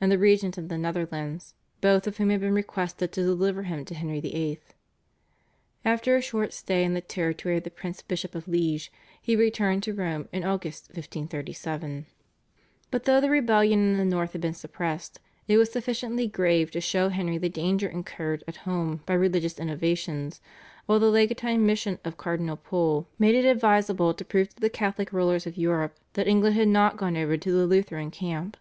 and 0.00 0.10
the 0.10 0.16
regent 0.16 0.56
of 0.56 0.70
the 0.70 0.78
Netherlands, 0.78 1.52
both 1.82 2.06
of 2.06 2.16
whom 2.16 2.30
had 2.30 2.40
been 2.40 2.54
requested 2.54 3.12
to 3.12 3.22
deliver 3.22 3.64
him 3.64 3.84
to 3.84 3.94
Henry 3.94 4.20
VIII. 4.20 4.58
After 5.84 6.16
a 6.16 6.22
short 6.22 6.54
stay 6.54 6.82
in 6.82 6.94
the 6.94 7.02
territory 7.02 7.58
of 7.58 7.62
the 7.64 7.70
Prince 7.70 8.00
bishop 8.00 8.34
of 8.34 8.46
Liège 8.46 8.88
he 9.20 9.36
returned 9.36 9.82
to 9.82 9.92
Rome 9.92 10.30
in 10.32 10.44
August 10.44 10.88
1537. 10.94 12.06
But 12.90 13.04
though 13.04 13.20
the 13.20 13.28
rebellion 13.28 13.80
in 13.80 13.98
the 13.98 14.04
north 14.06 14.32
had 14.32 14.40
been 14.40 14.54
suppressed, 14.54 15.20
it 15.46 15.58
was 15.58 15.70
sufficiently 15.72 16.26
grave 16.26 16.70
to 16.70 16.80
show 16.80 17.10
Henry 17.10 17.36
the 17.36 17.50
danger 17.50 17.86
incurred 17.90 18.44
at 18.48 18.56
home 18.64 19.02
by 19.04 19.12
religious 19.12 19.58
innovations, 19.60 20.40
while 20.86 20.98
the 21.00 21.10
legatine 21.10 21.66
mission 21.66 21.98
of 22.02 22.16
Cardinal 22.16 22.56
Pole 22.56 23.08
made 23.18 23.34
it 23.34 23.44
advisable 23.44 24.14
to 24.14 24.24
prove 24.24 24.54
to 24.54 24.60
the 24.62 24.70
Catholic 24.70 25.12
rulers 25.12 25.46
of 25.46 25.58
Europe 25.58 25.98
that 26.14 26.26
England 26.26 26.56
had 26.56 26.68
not 26.68 26.96
gone 26.96 27.18
over 27.18 27.36
to 27.36 27.52
the 27.52 27.66
Lutheran 27.66 28.10
camp. 28.10 28.56